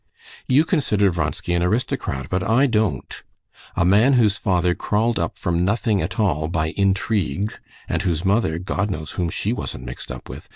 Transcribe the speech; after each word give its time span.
You 0.47 0.65
consider 0.65 1.11
Vronsky 1.11 1.53
an 1.53 1.61
aristocrat, 1.61 2.25
but 2.27 2.41
I 2.41 2.65
don't. 2.65 3.21
A 3.75 3.85
man 3.85 4.13
whose 4.13 4.35
father 4.35 4.73
crawled 4.73 5.19
up 5.19 5.37
from 5.37 5.63
nothing 5.63 6.01
at 6.01 6.19
all 6.19 6.47
by 6.47 6.69
intrigue, 6.71 7.53
and 7.87 8.01
whose 8.01 8.25
mother—God 8.25 8.89
knows 8.89 9.11
whom 9.11 9.29
she 9.29 9.53
wasn't 9.53 9.83
mixed 9.85 10.11
up 10.11 10.27
with.... 10.27 10.49